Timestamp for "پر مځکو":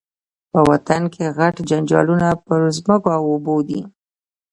2.45-3.07